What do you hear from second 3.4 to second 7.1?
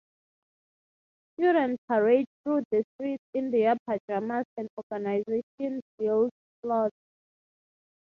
their pajamas and organizations build floats.